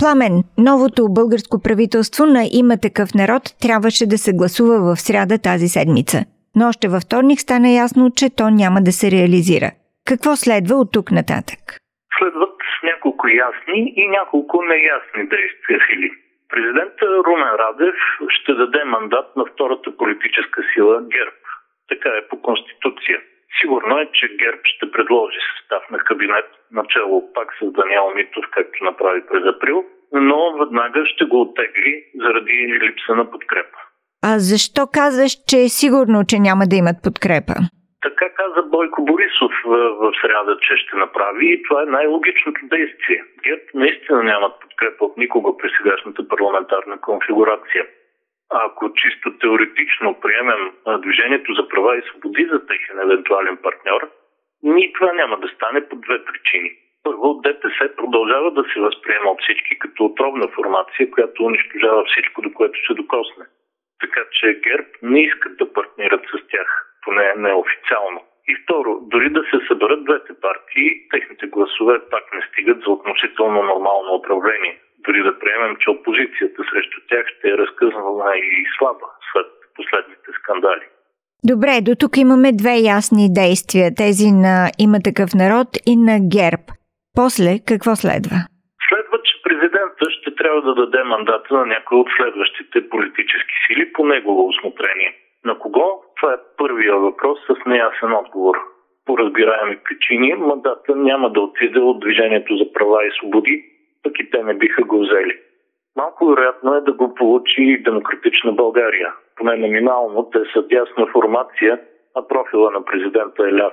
[0.00, 0.34] Пламен,
[0.68, 6.18] новото българско правителство на има такъв народ трябваше да се гласува в сряда тази седмица.
[6.56, 9.70] Но още във вторник стана ясно, че то няма да се реализира.
[10.08, 11.60] Какво следва от тук нататък?
[12.18, 12.56] Следват
[12.90, 16.10] няколко ясни и няколко неясни действия Фили.
[16.52, 17.98] Президента Румен Радев
[18.36, 21.40] ще даде мандат на втората политическа сила ГЕРБ.
[21.88, 23.18] Така е по Конституция.
[23.60, 28.84] Сигурно е, че ГЕРБ ще предложи състав на кабинет, начало пак с Даниел Митов, както
[28.84, 33.78] направи през април, но веднага ще го оттегли заради липса на подкрепа.
[34.22, 37.54] А защо казваш, че е сигурно, че няма да имат подкрепа?
[38.02, 43.20] Така каза Бойко Борисов в, в среда, че ще направи и това е най-логичното действие.
[43.44, 47.86] ГЕРБ наистина нямат подкрепа от никого при сегашната парламентарна конфигурация.
[48.50, 54.10] Ако чисто теоретично приемем Движението за права и свободи за техен евентуален партньор,
[54.62, 56.70] ни това няма да стане по две причини.
[57.04, 62.52] Първо, ДПС продължава да се възприема от всички като отровна формация, която унищожава всичко, до
[62.52, 63.44] което се докосне.
[64.00, 68.20] Така че ГЕРБ не искат да партнират с тях, поне неофициално.
[68.48, 73.62] И второ, дори да се съберат двете партии, техните гласове пак не стигат за относително
[73.62, 79.48] нормално управление дори да приемем, че опозицията срещу тях ще е разкъсана и слаба след
[79.76, 80.86] последните скандали.
[81.52, 83.86] Добре, до тук имаме две ясни действия.
[84.04, 84.54] Тези на
[84.86, 86.64] има такъв народ и на ГЕРБ.
[87.20, 88.38] После какво следва?
[88.88, 94.04] Следва, че президента ще трябва да даде мандата на някой от следващите политически сили по
[94.04, 95.10] негово осмотрение.
[95.44, 95.86] На кого?
[96.16, 98.56] Това е първия въпрос с неясен отговор.
[99.06, 103.64] По разбираеми причини мандата няма да отиде от Движението за права и свободи,
[104.08, 105.38] пък и те не биха го взели.
[105.96, 109.12] Малко вероятно е да го получи Демократична България.
[109.36, 111.80] Поне номинално те са тясна формация,
[112.16, 113.72] а профила на президента е ляв.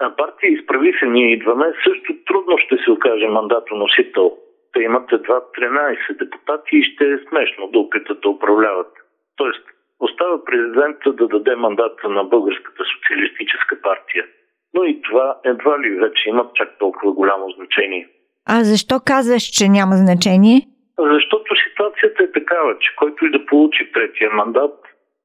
[0.00, 4.36] А партия изправи се ние идваме, също трудно ще се окаже мандатоносител.
[4.72, 8.92] Те имат едва 13 депутати и ще е смешно да опитат да управляват.
[9.36, 9.64] Тоест,
[10.00, 14.24] остава президента да даде мандата на Българската социалистическа партия.
[14.74, 18.08] Но и това едва ли вече има чак толкова голямо значение.
[18.48, 20.60] А защо казваш, че няма значение?
[20.98, 24.74] Защото ситуацията е такава, че който и да получи третия мандат,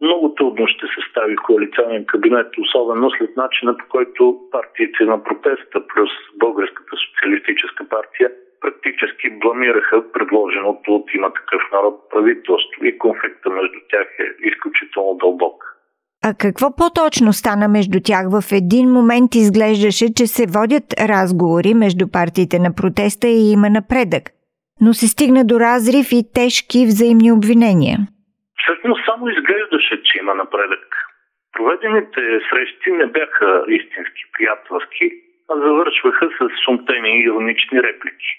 [0.00, 5.86] много трудно ще се стави коалиционен кабинет, особено след начина по който партиите на протеста
[5.86, 13.78] плюс Българската социалистическа партия практически бламираха предложеното от има такъв народ правителство и конфликта между
[13.90, 15.69] тях е изключително дълбок.
[16.28, 18.24] А какво по-точно стана между тях?
[18.36, 24.24] В един момент изглеждаше, че се водят разговори между партиите на протеста и има напредък,
[24.80, 27.98] но се стигна до разрив и тежки взаимни обвинения.
[28.62, 30.86] Всъщност само изглеждаше, че има напредък.
[31.52, 35.06] Проведените срещи не бяха истински приятелски,
[35.50, 38.30] а завършваха с сумтени и иронични реплики.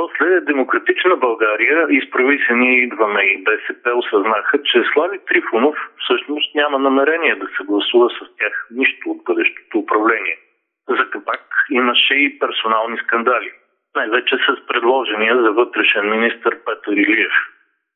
[0.00, 6.78] После Демократична България, изправи се ние идваме и БСП, осъзнаха, че Слави Трифонов всъщност няма
[6.78, 10.36] намерение да се гласува с тях нищо от бъдещото управление.
[10.88, 11.40] За капак
[11.70, 13.52] имаше и персонални скандали.
[13.96, 17.32] Най-вече с предложения за вътрешен министр Петър Илиев.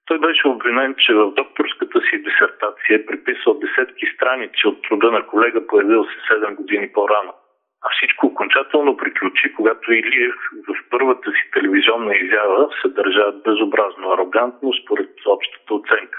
[0.07, 5.27] Той беше обвинен, че в докторската си дисертация е приписал десетки страници от труда на
[5.27, 7.33] колега, появил се 7 години по-рано.
[7.87, 10.35] А всичко окончателно приключи, когато Илиев
[10.69, 16.19] в първата си телевизионна изява се държа безобразно арогантно според общата оценка.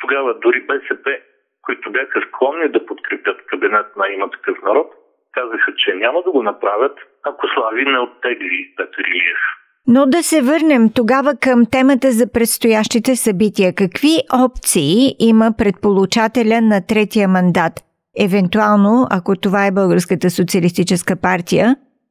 [0.00, 1.18] Тогава дори БСП,
[1.62, 4.88] които бяха склонни да подкрепят кабинет на има такъв народ,
[5.32, 9.42] казаха, че няма да го направят, ако Слави не оттегли Петър Илиев.
[9.86, 13.74] Но да се върнем тогава към темата за предстоящите събития.
[13.74, 14.14] Какви
[14.44, 17.72] опции има предполучателя на третия мандат–
[18.26, 21.66] евентуално, ако това е Българската социалистическа партия,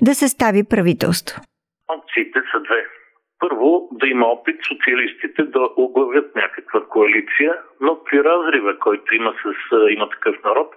[0.07, 1.35] да състави правителство?
[1.97, 2.81] Опциите са две.
[3.39, 7.51] Първо, да има опит социалистите да оглавят някаква коалиция,
[7.81, 9.47] но при разрива, който има с
[9.89, 10.69] има такъв народ,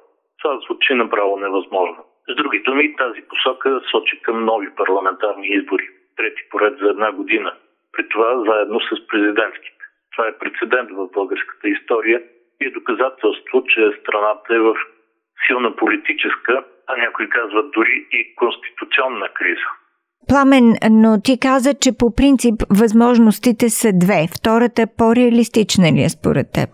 [0.42, 2.04] това звучи направо невъзможно.
[2.28, 7.52] С други думи, тази посока сочи към нови парламентарни избори, трети поред за една година,
[7.92, 9.82] при това заедно с президентските.
[10.12, 12.22] Това е прецедент в българската история
[12.60, 14.74] и е доказателство, че страната е в
[15.46, 19.68] силна политическа, а някои казват дори и конституционна криза.
[20.28, 24.20] Пламен, но ти каза, че по принцип възможностите са две.
[24.36, 26.70] Втората по-реалистична ли е според теб?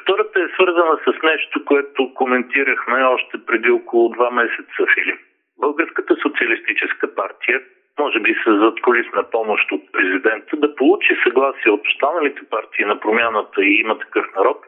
[0.00, 5.20] Втората е свързана с нещо, което коментирахме още преди около два месеца, Филип.
[5.60, 7.60] Българската социалистическа партия,
[7.98, 13.64] може би с задколисна помощ от президента, да получи съгласие от останалите партии на промяната
[13.64, 14.58] и има такъв народ,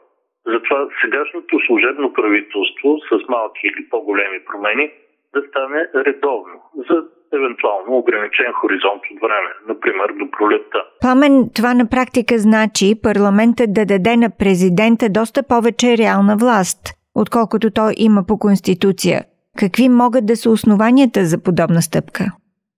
[0.46, 4.90] затова сегашното служебно правителство с малки или по-големи промени
[5.34, 6.56] да стане редовно
[6.88, 6.96] за
[7.36, 10.78] евентуално ограничен хоризонт от време, например до пролетта.
[11.00, 16.80] Пламен, това на практика значи парламентът да даде на президента доста повече реална власт,
[17.14, 19.20] отколкото той има по Конституция.
[19.58, 22.24] Какви могат да са основанията за подобна стъпка?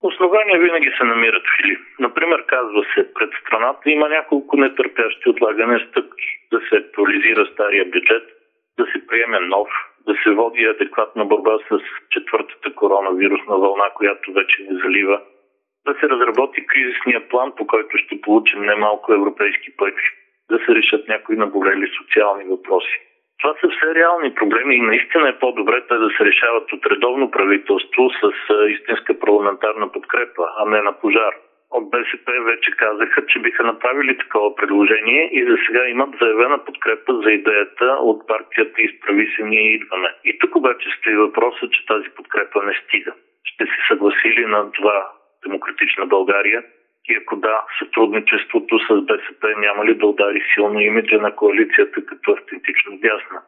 [0.05, 1.81] Основания винаги се намират, Филип.
[1.99, 6.29] Например, казва се, пред страната има няколко нетърпящи отлагане стъпки.
[6.53, 8.27] Да се актуализира стария бюджет,
[8.79, 9.69] да се приеме нов,
[10.07, 11.79] да се води адекватна борба с
[12.11, 15.21] четвъртата коронавирусна вълна, която вече ни залива,
[15.87, 20.05] да се разработи кризисния план, по който ще получим немалко европейски пари,
[20.51, 23.01] да се решат някои наболели социални въпроси.
[23.43, 27.31] Това са все реални проблеми и наистина е по-добре те да се решават от редовно
[27.31, 28.33] правителство с
[28.69, 31.35] истинска парламентарна подкрепа, а не на пожар
[31.71, 37.13] от БСП вече казаха, че биха направили такова предложение и за сега имат заявена подкрепа
[37.25, 40.09] за идеята от партията Изправи се ние идваме.
[40.25, 43.13] И тук обаче стои въпроса, че тази подкрепа не стига.
[43.45, 45.11] Ще се съгласили на това
[45.47, 46.63] Демократична България
[47.09, 52.33] и ако да, сътрудничеството с БСП няма ли да удари силно имиджа на коалицията като
[52.33, 53.43] автентично дясна?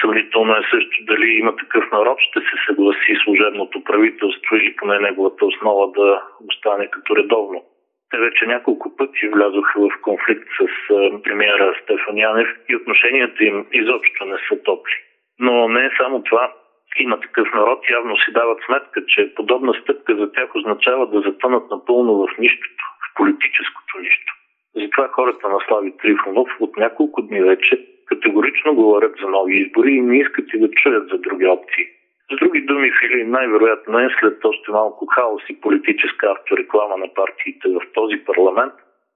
[0.00, 5.44] Съмнително е също дали има такъв народ, ще се съгласи служебното правителство или поне неговата
[5.44, 7.64] основа да остане като редовно.
[8.10, 10.88] Те вече няколко пъти влязоха в конфликт с
[11.22, 14.92] премиера Стефан Янев и отношенията им изобщо не са топли.
[15.38, 16.52] Но не е само това.
[16.98, 21.70] Има такъв народ, явно си дават сметка, че подобна стъпка за тях означава да затънат
[21.70, 22.84] напълно в нищото,
[23.16, 24.32] политическото нищо.
[24.76, 30.00] Затова хората на Слави Трифонов от няколко дни вече категорично говорят за нови избори и
[30.00, 31.86] не искат и да чуят за други опции.
[32.32, 37.68] С други думи, Фили, най-вероятно е след още малко хаос и политическа автореклама на партиите
[37.68, 38.72] в този парламент,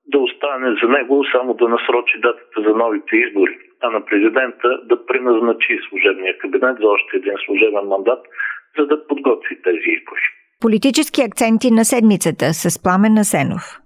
[0.06, 5.06] да остане за него само да насрочи датата за новите избори, а на президента да
[5.06, 8.22] преназначи служебния кабинет за още един служебен мандат,
[8.78, 10.26] за да подготви тези избори.
[10.60, 13.85] Политически акценти на седмицата с Пламен Насенов.